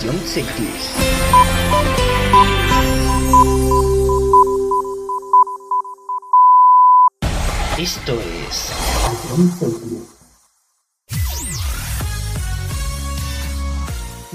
[0.00, 0.88] Ion Cities.
[7.76, 8.16] Esto
[8.48, 8.72] es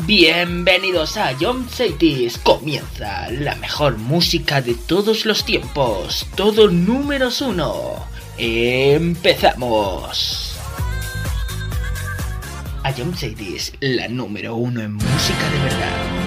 [0.06, 2.38] Bienvenidos a Jump Cities.
[2.38, 6.28] Comienza la mejor música de todos los tiempos.
[6.36, 7.96] Todo números uno.
[8.38, 10.47] Empezamos
[12.88, 13.16] a Jump
[13.82, 16.27] la número uno en música de verdad.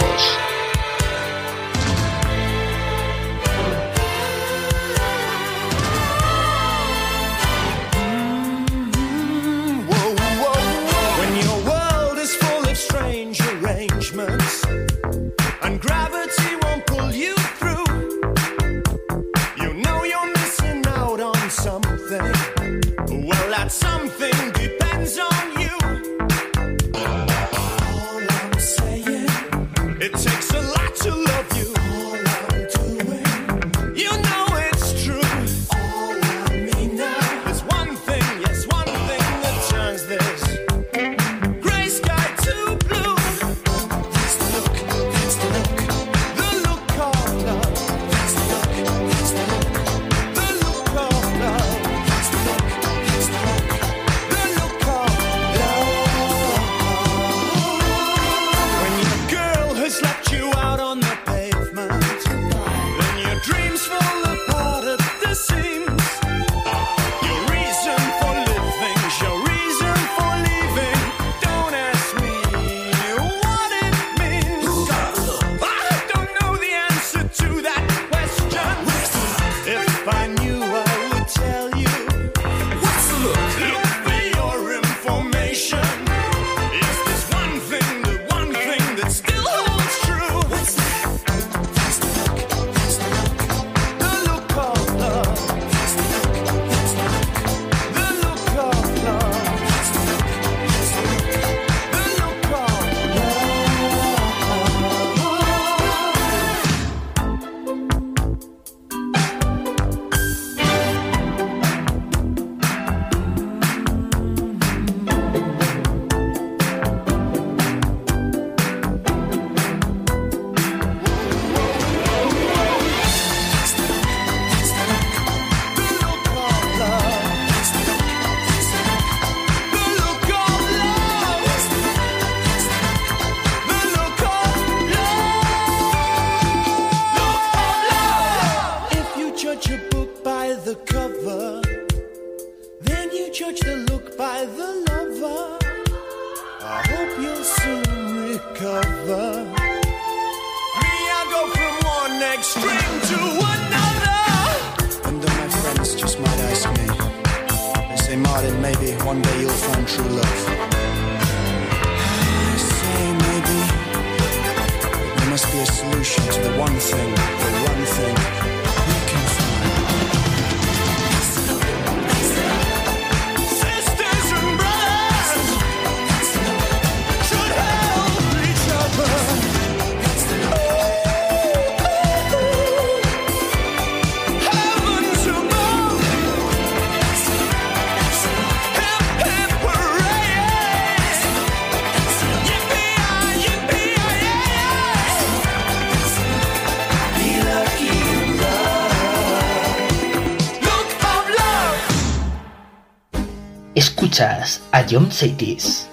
[204.71, 205.90] a John Cities.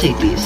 [0.00, 0.39] Cities,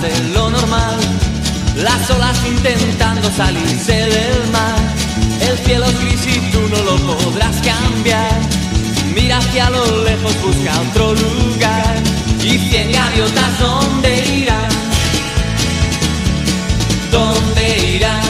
[0.00, 0.98] de lo normal.
[1.76, 4.78] Las olas intentando salirse del mar.
[5.40, 8.38] El cielo es gris y tú no lo podrás cambiar.
[9.14, 11.96] Mira hacia lo lejos, busca otro lugar.
[12.42, 14.70] Y cien gaviotas, ¿dónde irán?
[17.10, 18.22] ¿Dónde irán?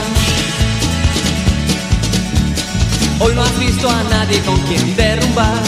[3.21, 5.63] Hoy no has visto a nadie con quien derrumbar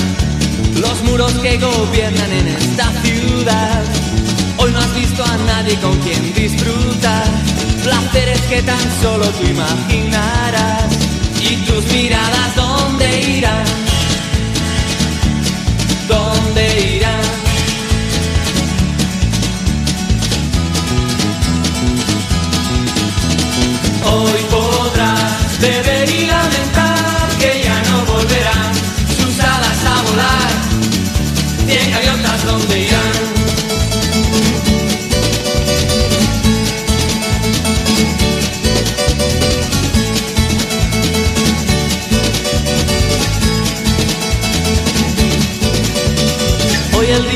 [0.76, 3.99] los muros que gobiernan en esta ciudad
[5.70, 7.24] nadie con quien disfrutar.
[7.85, 10.92] Placeres que tan solo tú imaginarás
[11.40, 13.89] y tus miradas dónde irán.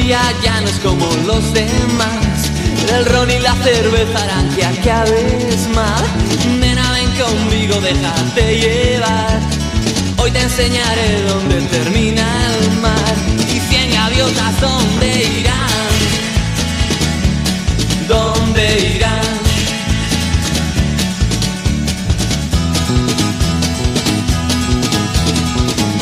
[0.04, 2.50] día ya no es como los demás.
[2.94, 6.04] El ron y la cerveza harán que acabes mal.
[6.60, 9.40] Nena, ven conmigo, déjate llevar.
[10.18, 13.14] Hoy te enseñaré dónde termina el mar
[13.54, 15.08] y cien gaviotas dónde
[15.40, 15.92] irán.
[18.08, 19.34] ¿Dónde irán?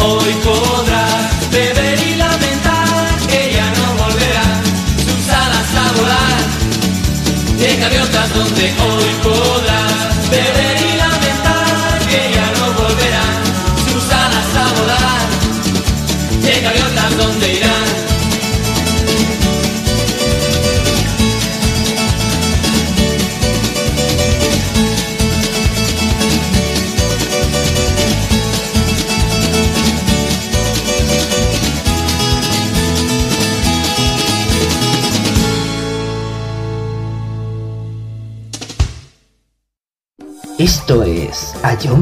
[0.04, 2.01] Hoy podrás beber
[7.82, 9.71] Gaviotas donde hoy podrás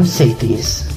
[0.03, 0.90] come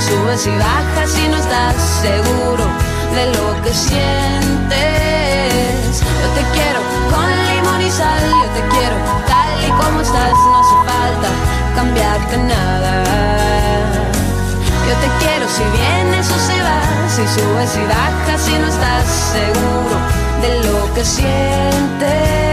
[0.00, 2.64] si subes y bajas y no estás seguro
[3.14, 4.02] de lo que sientes.
[6.20, 6.80] Yo te quiero
[7.10, 11.28] con limón y sal, yo te quiero tal y como estás, no hace falta
[11.74, 12.92] cambiarte nada.
[14.86, 16.80] Yo te quiero si vienes o se va.
[17.08, 19.96] si subes y bajas y no estás seguro
[20.42, 22.45] de lo que sientes.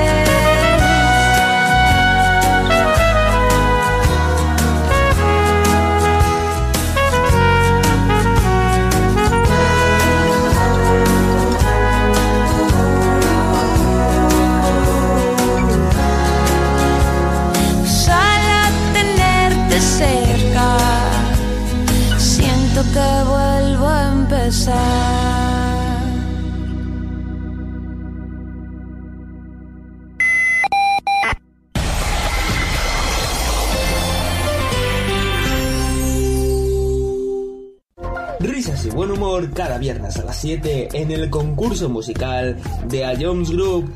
[39.84, 43.93] Viernes a las 7 en el concurso musical de A Jones Group.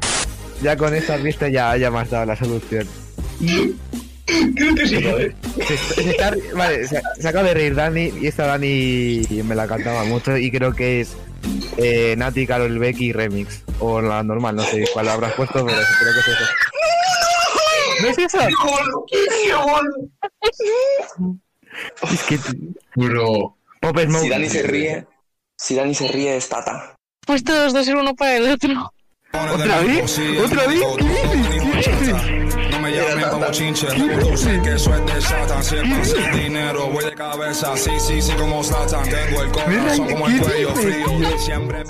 [0.62, 2.86] Ya con esa vista ya, ya me has dado la solución.
[3.40, 5.18] Creo que sí, ¿no?
[5.18, 5.34] eh?
[5.66, 9.66] Se, se está- vale, se, se acaba de reír Dani y esta Dani me la
[9.66, 11.16] cantaba mucho y creo que es
[11.78, 13.64] eh, Nati, Carol Becky Remix.
[13.80, 16.46] O la normal, no sé cuál habrás puesto, pero creo que es eso.
[18.02, 18.40] ¿No es eso?
[22.12, 22.40] Es que...
[22.96, 23.56] Bro.
[23.80, 24.24] Pop Smoke.
[24.24, 25.06] Si Dani se ríe,
[25.58, 26.96] si Dani se ríe es Tata.
[27.26, 28.94] Pues todos dos ser uno para el otro.
[29.34, 30.20] ¿Otra vez?
[30.44, 30.82] ¿Otra vez?
[30.98, 31.88] ¿Qué dices?
[31.88, 32.72] ¿Qué dices?
[32.72, 35.64] No me llamen como chinche, tú sé que eso es de Satan.
[35.64, 37.76] Si es pasa el dinero, voy de cabeza.
[37.76, 39.04] Sí, sí, sí, como Satan.
[39.10, 41.38] Tengo el corazón como el cuello frío.
[41.40, 41.84] Siempre.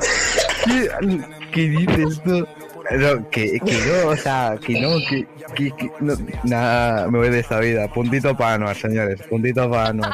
[1.52, 2.48] ¿Qué, dices tú?
[2.90, 7.30] No, que, que no, o sea, que no, que, que, que no, nada, me voy
[7.30, 7.88] de esta vida.
[7.90, 10.14] Puntito para Anuar, señores, puntito para Anuar.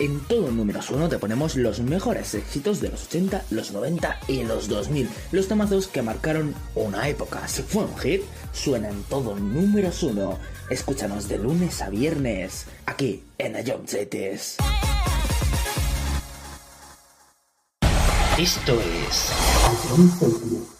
[0.00, 4.44] En todo números uno te ponemos los mejores éxitos de los 80, los 90 y
[4.44, 5.10] los 2000.
[5.30, 7.46] Los temazos que marcaron una época.
[7.46, 8.22] Si fue un hit,
[8.54, 10.38] suena en todo números uno.
[10.70, 14.56] Escúchanos de lunes a viernes, aquí en Cities.
[18.38, 20.79] Esto es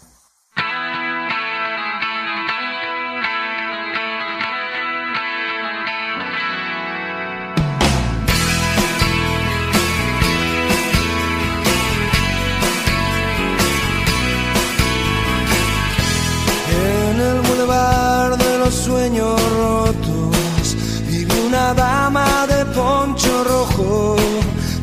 [23.81, 24.15] rojo,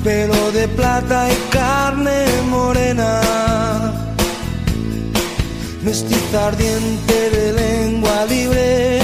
[0.04, 3.20] pelo de plata y carne morena.
[5.82, 9.00] Mestiza ardiente de lengua libre,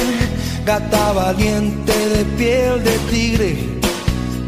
[0.65, 3.81] gata valiente de piel de tigre,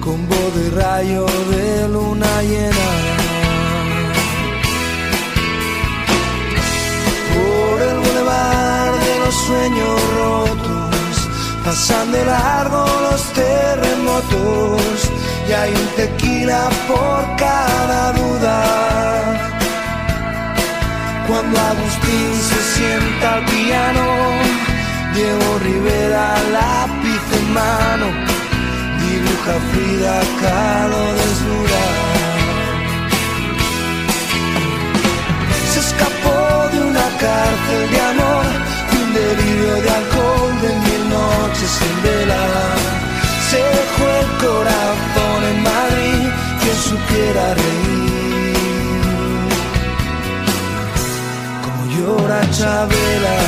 [0.00, 2.88] con voz de rayo de luna llena.
[7.34, 11.28] por el bulevar de los sueños rotos,
[11.64, 15.15] pasan de largo los terremotos
[15.48, 18.58] y hay un tequila por cada duda.
[21.28, 24.06] Cuando Agustín se sienta al piano,
[25.14, 28.06] Diego Rivera lápiz en mano,
[29.02, 31.84] dibuja Frida Kahlo desnuda.
[35.72, 38.46] se escapó de una cárcel de amor,
[39.00, 43.05] un delirio de alcohol, de mil noches sin vela.
[43.50, 46.30] Se dejó el corazón en Madrid,
[46.60, 48.56] quien supiera reír.
[51.64, 53.38] Como llora Chabela.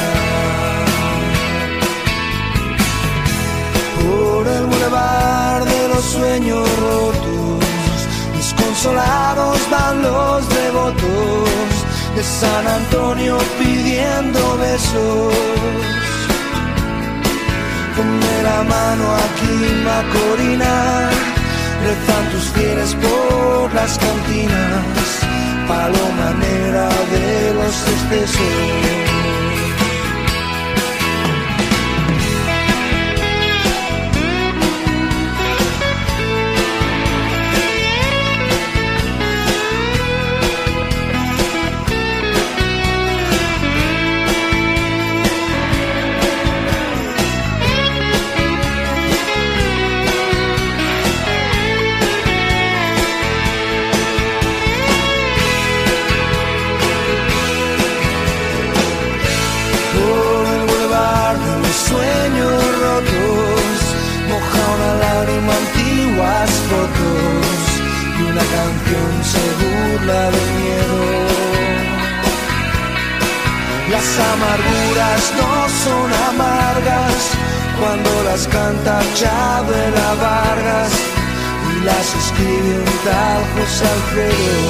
[4.01, 7.65] Por el bulevar de los sueños rotos,
[8.37, 11.69] desconsolados van los devotos
[12.15, 16.08] de San Antonio pidiendo besos.
[17.99, 21.11] Ponme la mano aquí, Macorina,
[21.85, 25.09] rezan tus fieles por las cantinas,
[25.67, 29.18] paloma negra de los excesos.
[70.09, 71.01] Del miedo.
[73.93, 75.53] Las amarguras no
[75.85, 77.21] son amargas
[77.81, 80.93] cuando las canta Chabela Vargas
[81.71, 84.61] y las escribe un tal José Alfredo.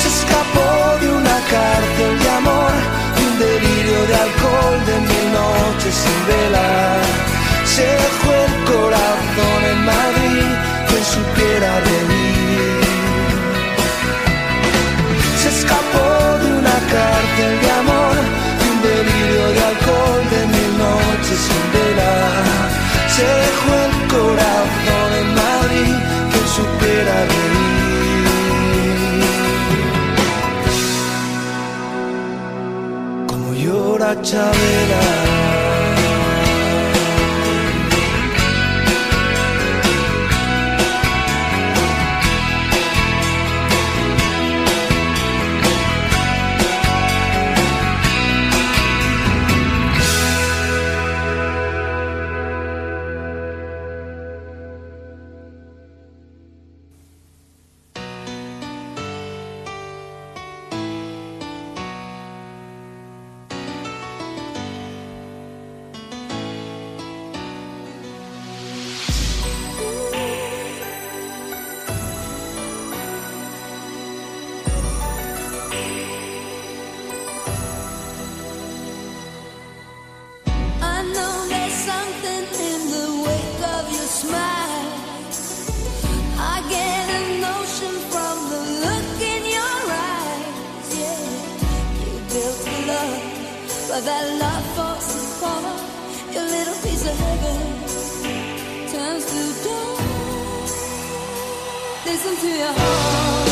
[0.00, 0.70] Se escapó
[1.02, 2.72] de una cárcel de amor,
[3.16, 6.68] de un delirio de alcohol, de mil noches sin vela.
[7.74, 10.48] Se dejó el corazón en Madrid,
[11.00, 12.80] quien supiera reír.
[15.42, 16.08] Se escapó
[16.42, 18.16] de una cárcel de amor,
[18.58, 22.14] de un delirio de alcohol, de mil noches sin vela.
[23.16, 25.94] Se dejó el corazón en Madrid,
[26.30, 28.24] quien supiera reír.
[33.26, 33.48] Como
[102.22, 103.49] Listen to your heart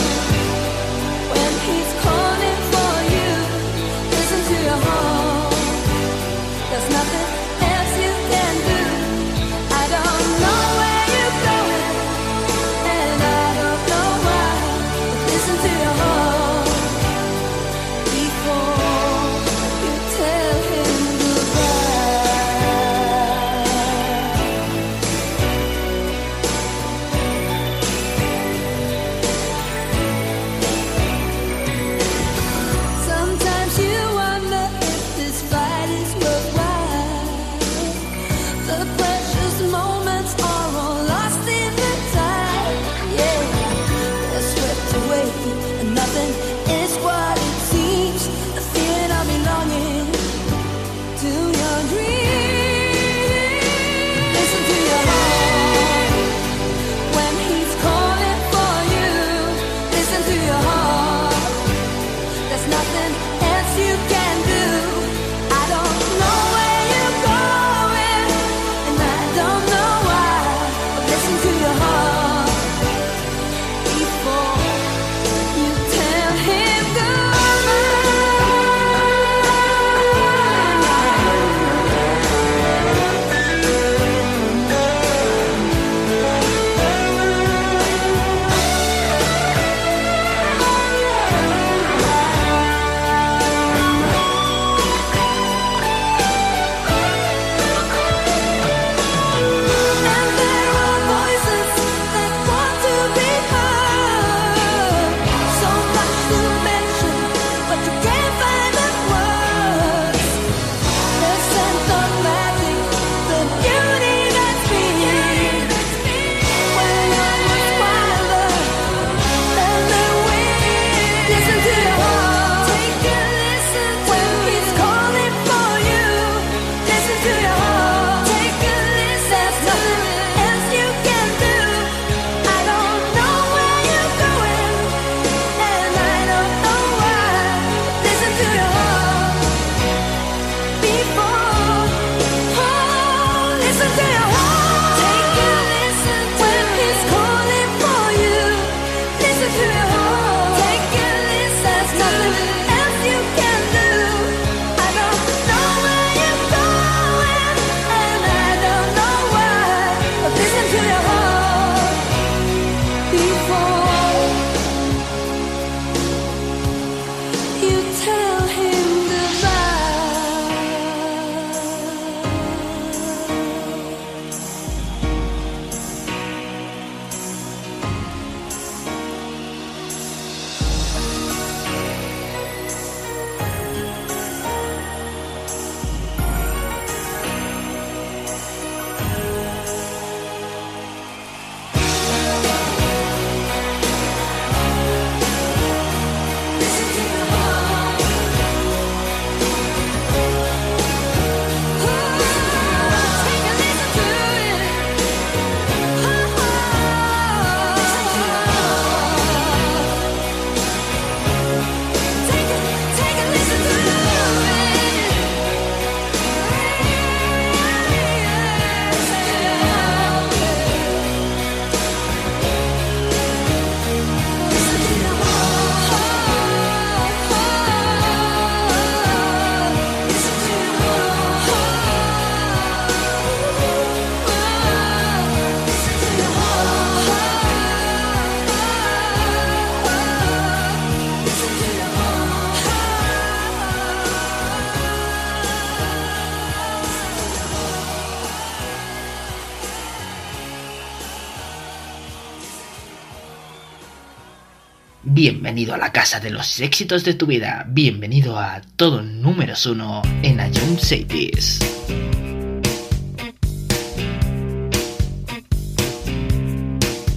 [255.59, 260.02] bienvenido a la casa de los éxitos de tu vida, bienvenido a todo números uno
[260.22, 261.59] en Ayun Cities.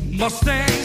[0.09, 0.80] Mustang.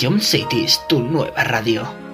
[0.00, 2.09] Ion City es tu nueva radio.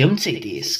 [0.00, 0.79] A John Cities.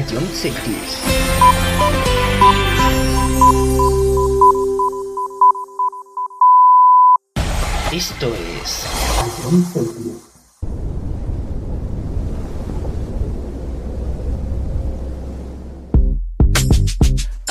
[0.00, 0.96] A John Cities.
[7.92, 8.32] Esto
[8.62, 8.86] es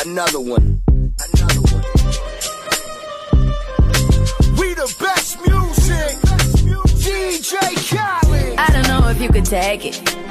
[0.03, 0.81] Another one.
[0.87, 1.83] Another one.
[4.57, 6.17] We the best music.
[6.97, 7.59] DJ
[7.91, 8.57] Khaled.
[8.57, 10.28] I don't know if you could take it.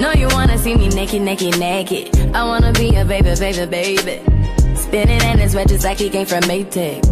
[0.00, 2.34] No, you wanna see me naked, naked, naked.
[2.34, 4.74] I wanna be a baby, baby, baby.
[4.74, 7.04] Spinning in his just like he came from Maytag.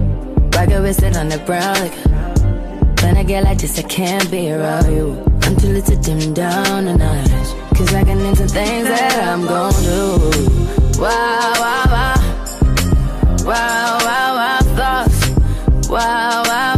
[0.54, 4.50] Rocket with it on the ground like When I get like this, I can't be
[4.50, 5.22] around you.
[5.42, 7.28] I'm too little to dim down the night.
[7.76, 10.98] Cause I can into things that I'm gon' do.
[10.98, 12.14] Wow, wow, wow.
[13.44, 15.88] Wow, wow, wow, thoughts.
[15.90, 16.77] Wow, wow.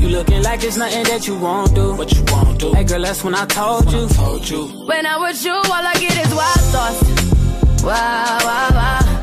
[0.00, 1.94] You looking like there's nothing that you won't do.
[1.94, 2.72] What you won't do.
[2.72, 4.08] Hey girl, that's when I told you.
[4.08, 4.66] Told you.
[4.86, 7.82] When I'm with you, all I get is wild thoughts.
[7.82, 9.18] Wow, wow, wow.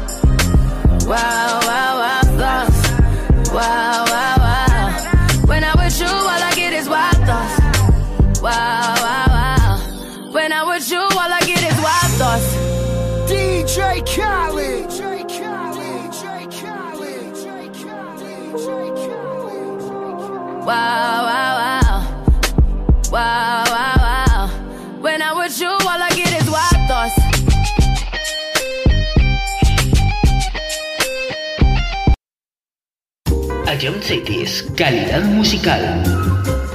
[1.08, 2.90] Wow, wow, wow, thoughts.
[3.52, 4.35] Wow, wow, wow.
[20.66, 22.02] wow, wow,
[23.12, 23.66] wow,
[25.86, 26.34] all I get
[34.30, 36.75] is calidad musical.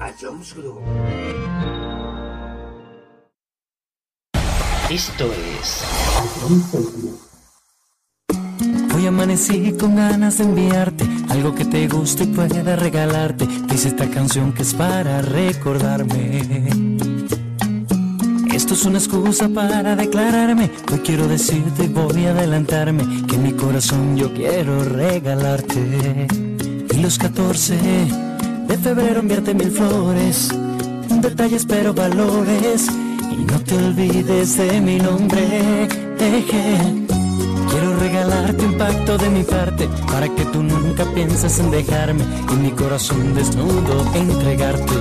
[0.00, 0.80] a Jones Group.
[4.90, 5.30] Esto
[5.60, 5.84] es
[8.94, 13.46] Hoy amanecí con ganas de enviarte algo que te guste y pueda regalarte.
[13.46, 16.42] Dice esta canción que es para recordarme.
[18.52, 20.70] Esto es una excusa para declararme.
[20.90, 26.26] Hoy quiero decirte y voy a adelantarme que mi corazón yo quiero regalarte.
[26.92, 28.29] Y los 14
[28.70, 30.48] de febrero enviarte mil flores,
[31.20, 32.86] detalles pero valores.
[33.32, 35.88] Y no te olvides de mi nombre.
[36.20, 36.78] Eje.
[37.68, 42.54] Quiero regalarte un pacto de mi parte para que tú nunca pienses en dejarme y
[42.54, 44.94] mi corazón desnudo entregarte.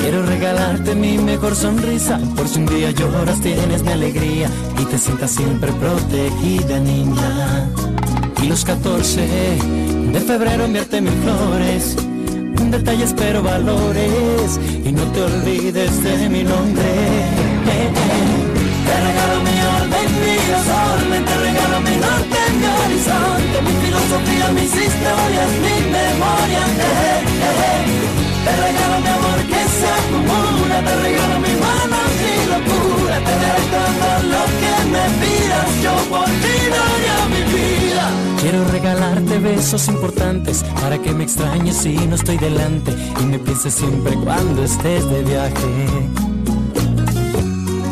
[0.00, 4.50] Quiero regalarte mi mejor sonrisa por si un día lloras tienes mi alegría
[4.80, 7.70] y te sientas siempre protegida niña.
[8.42, 11.96] Y los 14 de febrero enviarte mis flores,
[12.70, 16.90] detalles pero valores y no te olvides de mi nombre.
[18.86, 24.72] Te regalo mi orden, mi desorden, te regalo mi norte, mi horizonte, mi filosofía, mis
[24.86, 26.62] historias, mi memoria.
[26.78, 27.28] eh.
[28.44, 33.64] Te regalo mi amor que se acumula, te regalo mi mano, mi locura, te daré
[33.76, 36.58] todo lo que me pidas, yo por ti
[37.30, 37.87] mi vida.
[38.40, 43.74] Quiero regalarte besos importantes para que me extrañes si no estoy delante y me pienses
[43.74, 46.08] siempre cuando estés de viaje.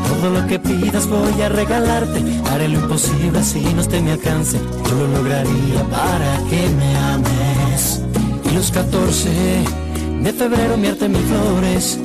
[0.09, 2.23] Todo lo que pidas voy a regalarte.
[2.51, 4.61] Haré lo imposible si no esté mi alcance.
[4.89, 8.03] Yo lo lograría para que me ames.
[8.49, 9.29] Y los 14
[10.23, 11.99] de febrero enviarte mis flores.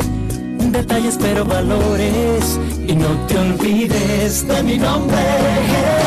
[0.71, 2.59] Detalles pero valores.
[2.87, 6.00] Y no te olvides de mi nombre.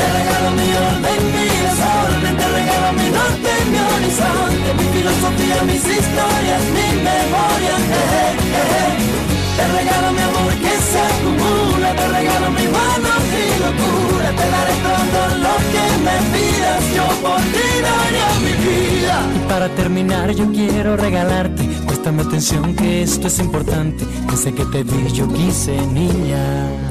[0.00, 2.34] Te regalo mi orden, mi desorden.
[2.40, 4.68] Te regalo mi norte, mi horizonte.
[4.78, 7.74] Mi filosofía, mis historias, mi memoria.
[7.78, 9.30] Eh, eh, eh.
[9.56, 14.74] Te regalo mi amor que se acumula, te regalo mi mano, mi locura, te daré
[14.88, 19.16] todo lo que me pidas, yo por ti daría mi vida.
[19.36, 24.82] Y para terminar yo quiero regalarte, préstame atención que esto es importante, desde que te
[24.82, 26.42] vi yo quise, niña,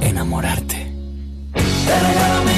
[0.02, 0.89] enamorarte.
[1.90, 2.56] Te regalo mi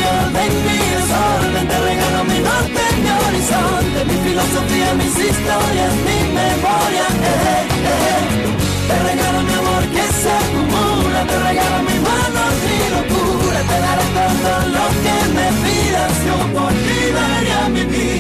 [0.99, 7.05] desorden, te regalo mi norte, mi horizonte, mi filosofía, mis historias, mi memoria.
[7.31, 8.21] eh, eh, eh.
[8.89, 14.05] Te regalo mi amor que se acumula, te regalo mi mano, mi locura, te daré
[14.17, 18.10] todo lo que me pidas, yo por ti daría mi vida.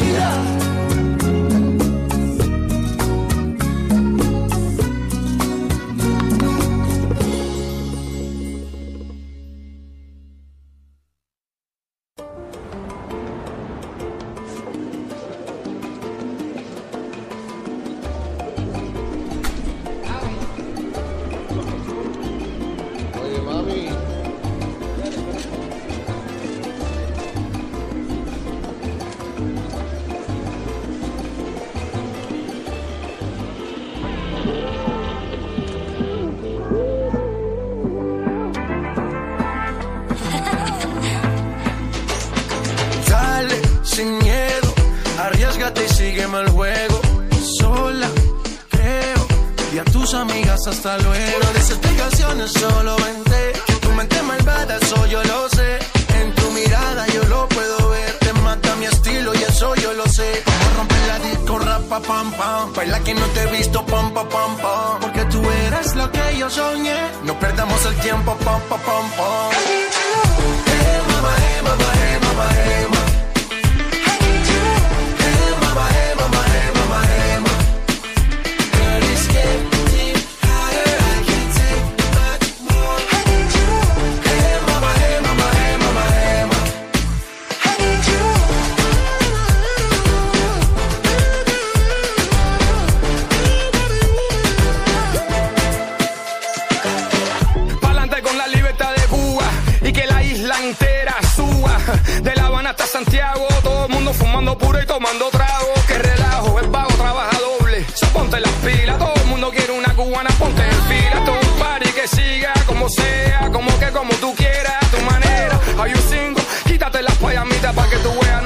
[50.81, 51.39] Hasta luego.
[51.43, 53.53] No des explicaciones, solo vente.
[53.81, 55.77] Tu mente malvada, eso yo lo sé.
[56.19, 58.11] En tu mirada yo lo puedo ver.
[58.19, 60.43] Te mata mi estilo y eso yo lo sé.
[60.43, 62.73] Como romper la disco, rapa, pam, pam.
[62.73, 64.99] Baila que no te he visto, pam, pam, pam, pam.
[65.01, 66.99] Porque tú eres lo que yo soñé.
[67.25, 69.50] No perdamos el tiempo, pam, pam, pam, pam.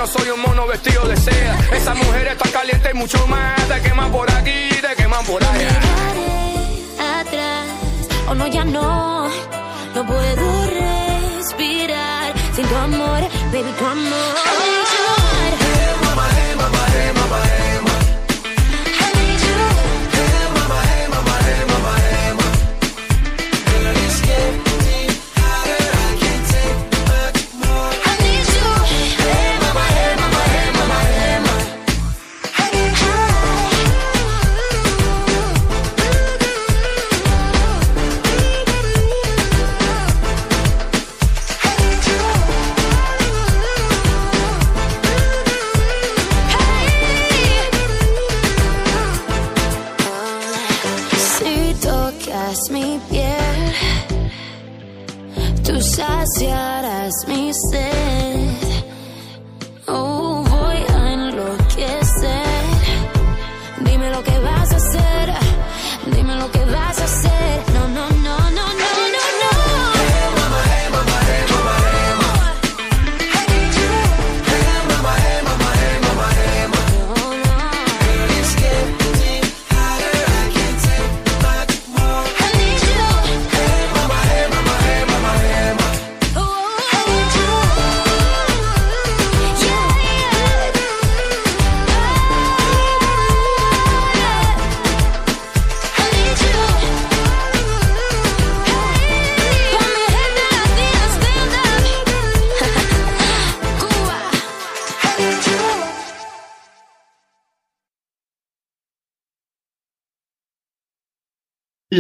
[0.06, 1.58] No soy un mono vestido de seda.
[1.74, 5.70] Esa mujer está caliente y mucho más, te queman por aquí, te queman por allá.
[7.20, 7.68] atrás.
[8.28, 9.28] Oh no, ya no,
[9.96, 13.22] no puedo respirar sin tu amor,
[13.52, 14.36] baby, tu amor.
[14.36, 14.76] tú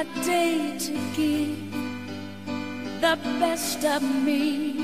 [0.00, 1.72] A day to give
[3.00, 4.76] the best of me.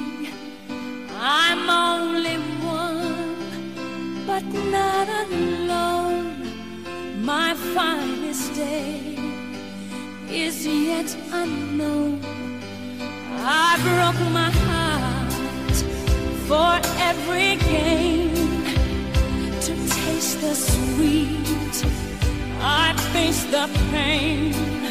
[1.20, 4.44] I'm only one, but
[4.76, 6.34] not alone.
[7.22, 9.16] My finest day
[10.28, 12.20] is yet unknown.
[13.38, 15.76] I broke my heart
[16.48, 16.72] for
[17.10, 18.34] every gain
[19.66, 21.76] to taste the sweet.
[22.60, 24.84] I face the pain.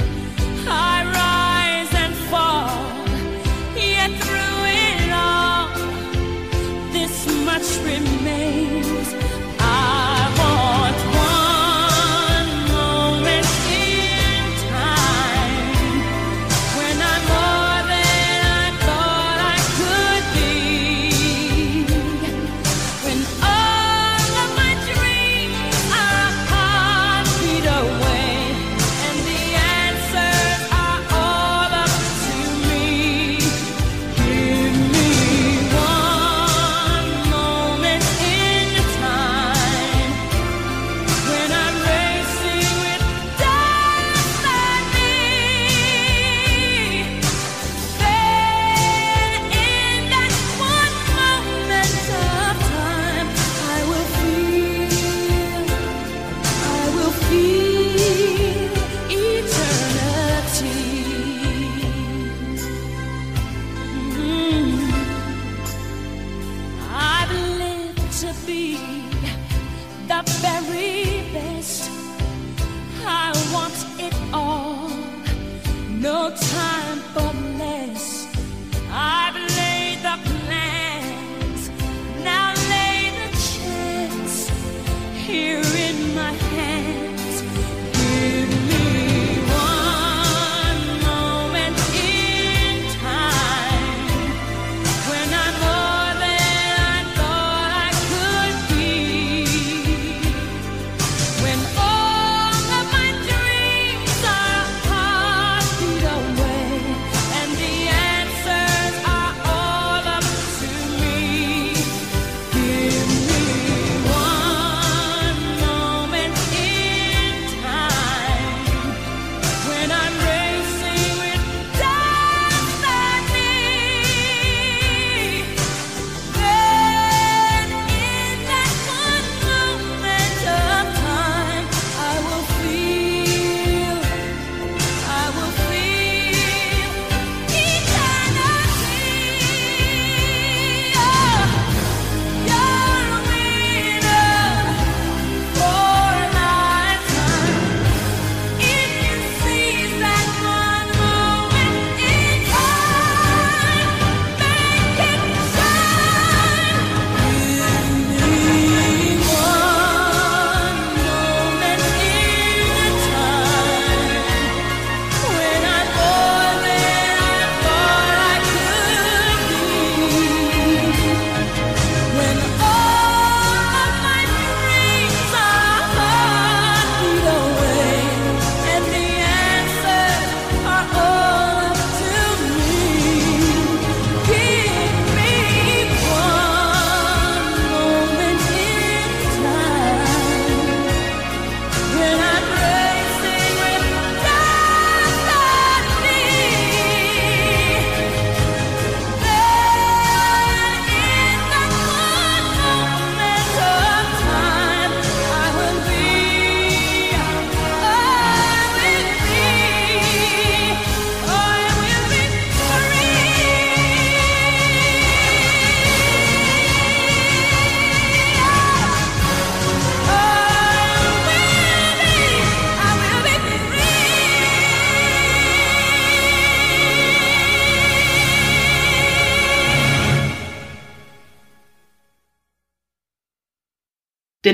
[7.45, 8.62] Much remains.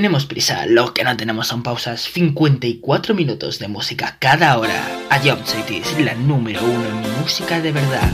[0.00, 2.00] Tenemos prisa, lo que no tenemos son pausas.
[2.00, 4.82] 54 minutos de música cada hora.
[5.10, 8.10] A es la número uno en música de verdad.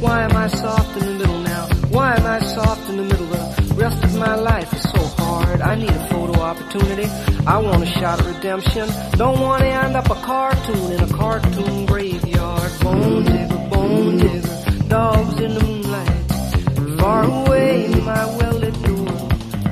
[0.00, 1.66] Why am I soft in the middle now?
[1.90, 3.26] Why am I soft in the middle?
[3.26, 5.62] The rest of my life is so hard.
[5.62, 7.27] I need a photo opportunity.
[7.48, 8.86] I want a shot of redemption.
[9.12, 12.72] Don't want to end up a cartoon in a cartoon graveyard.
[12.82, 17.00] Bone digger, bone digger, dogs in the moonlight.
[17.00, 19.06] Far away, in my well-lit door.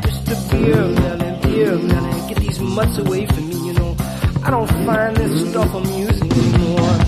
[0.00, 2.28] Just a beer melon, beer melon.
[2.28, 3.94] Get these mutts away from me, you know.
[4.42, 6.98] I don't find this stuff amusing anymore.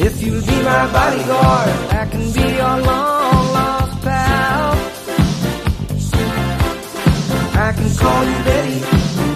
[0.00, 4.78] If you'll be my bodyguard, I can be your long lost pal.
[7.66, 8.93] I can call you Betty,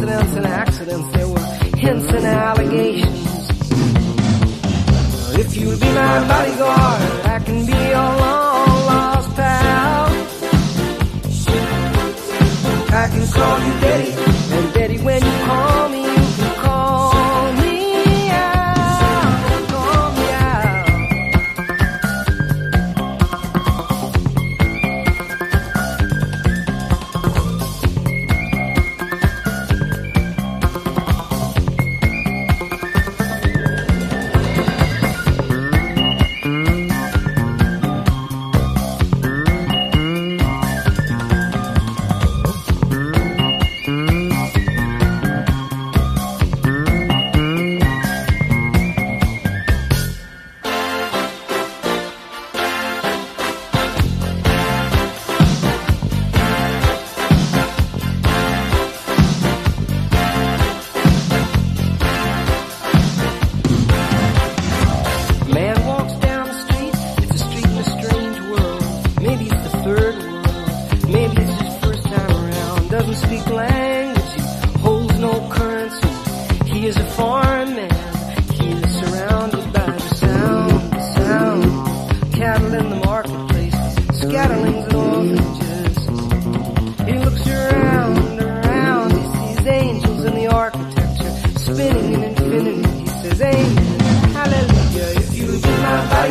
[0.00, 1.40] incidents and accidents, there were
[1.76, 3.50] hints and allegations.
[5.36, 10.06] If you'll be my bodyguard, I can be your long lost pal.
[12.90, 14.12] I can call you Betty,
[14.56, 16.07] and Betty, when you call me,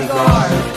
[0.08, 0.77] my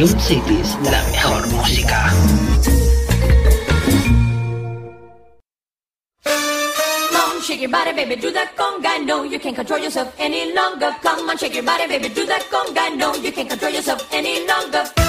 [0.00, 2.10] Ion Cities, la mejor música.
[7.42, 9.04] Shake your body, baby, do that conga.
[9.04, 10.96] No, you can't control yourself any longer.
[11.02, 12.96] Come on, shake your body, baby, do that conga.
[12.96, 14.99] No, you can't control yourself any longer.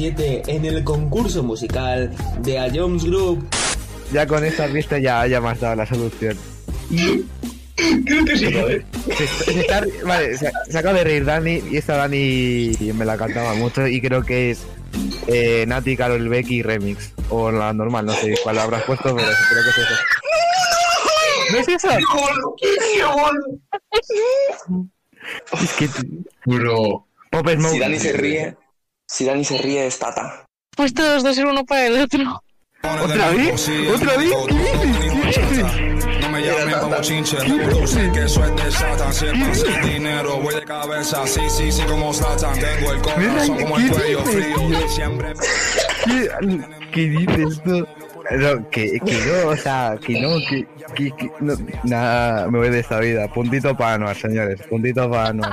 [0.00, 2.10] 2007 en el concurso musical
[2.42, 3.46] de A Jones Group.
[4.12, 6.36] Ya con esta pista ya, ya me has dado la solución.
[8.04, 8.46] Creo que sí.
[8.46, 13.16] Se, se está, vale, se, se, acaba de reír Dani y esta Dani me la
[13.16, 14.66] cantaba mucho y creo que es
[15.26, 17.12] eh, Nati, Carol Becky Remix.
[17.28, 19.94] O la normal, no sé cuál habrás puesto, pero creo que es eso.
[21.52, 21.88] ¿No es eso?
[25.52, 25.88] ¡Qué Es que...
[26.46, 27.06] Bro.
[27.30, 27.72] Pop Smoke.
[27.72, 28.56] Si Dani se ríe
[29.10, 30.44] si Dani se ríe es Tata.
[30.76, 32.42] Pues todos dos ser uno para el otro.
[32.82, 33.68] ¿Otra vez?
[33.92, 34.32] ¿Otra vez?
[34.48, 35.36] ¿Qué dices?
[35.36, 36.20] ¿Qué dices?
[36.20, 37.36] No me llamen como chinche,
[37.86, 39.12] sé que es de Satan.
[39.12, 41.26] Si es fácil dinero, voy de cabeza.
[41.26, 42.58] Sí, sí, sí, como Satan.
[42.58, 44.88] Tengo el corazón como el cuello frío.
[44.88, 45.32] Siempre
[46.04, 46.60] ¿Qué,
[46.92, 47.86] qué dices tú?
[48.30, 52.70] No, que, que no, o sea, que no, que, que, que no, nada, me voy
[52.70, 53.26] de esta vida.
[53.26, 55.52] Puntito para Anuar, señores, puntito para Anuar.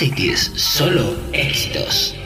[0.00, 2.17] mensaje solo éxitos.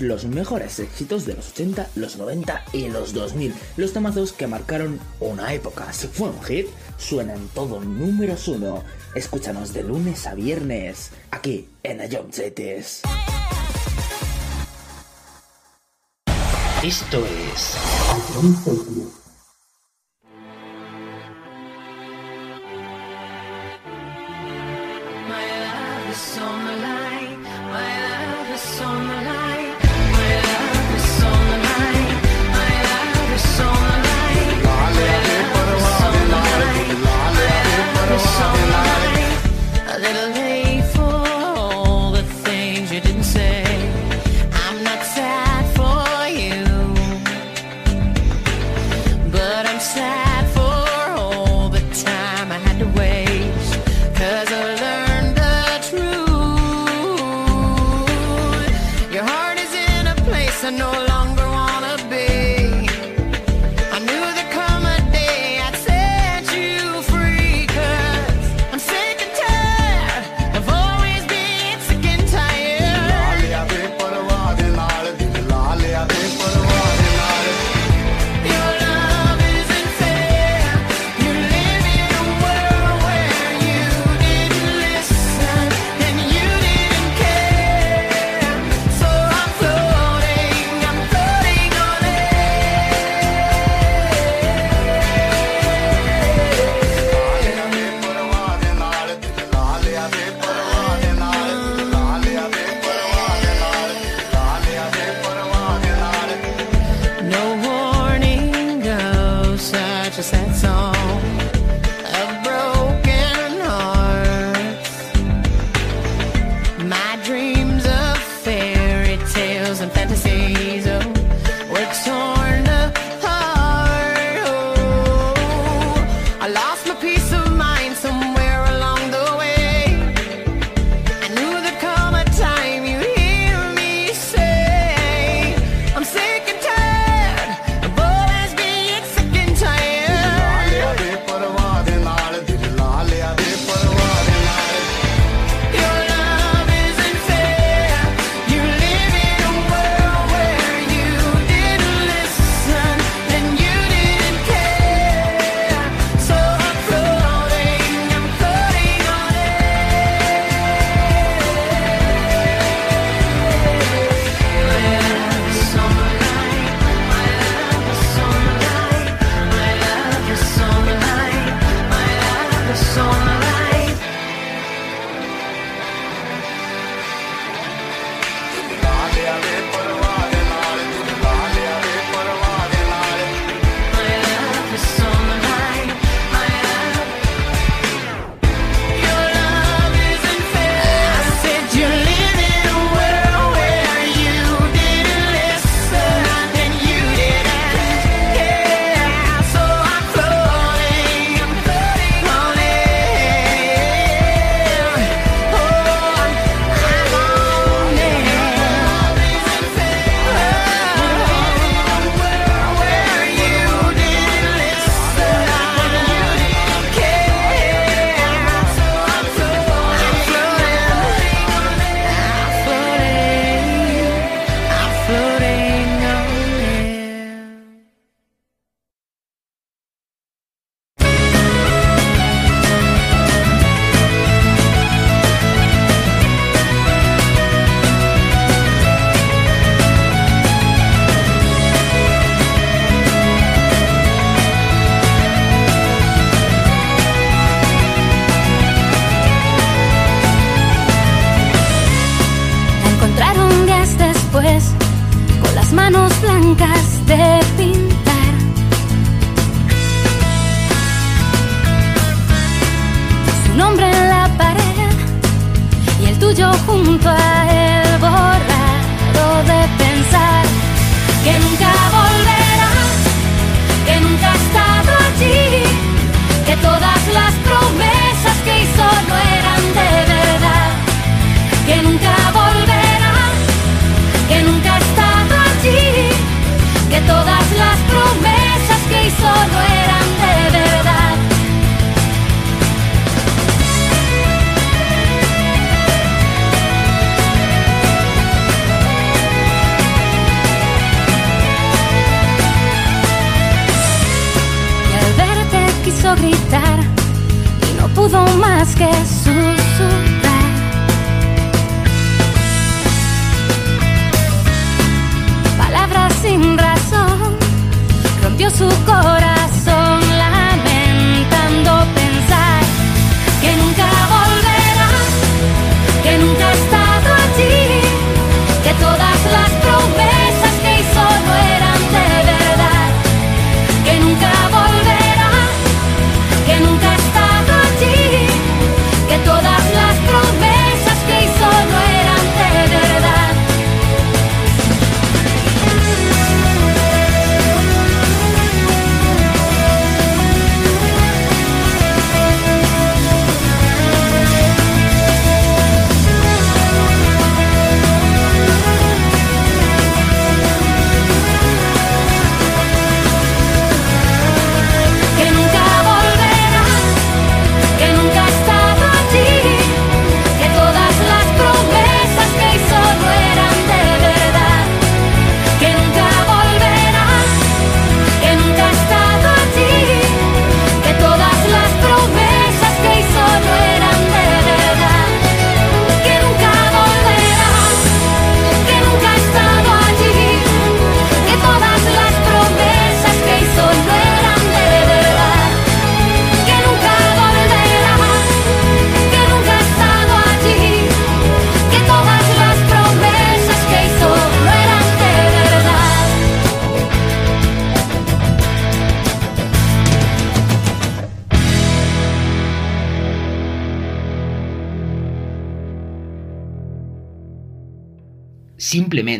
[0.00, 4.98] los mejores éxitos de los 80, los 90 y los 2000, los temazos que marcaron
[5.20, 5.92] una época.
[5.92, 6.66] Si fue un hit,
[6.98, 8.82] suena en todo números 1.
[9.14, 13.02] Escúchanos de lunes a viernes, aquí en Ayomchetes.
[16.82, 17.74] Esto es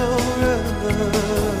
[0.00, 1.59] shoulder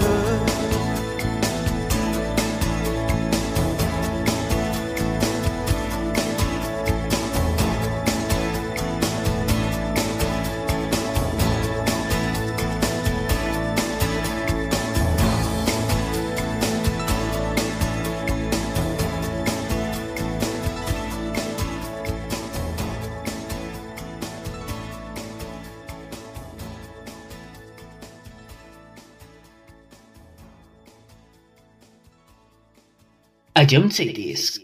[33.70, 34.59] he so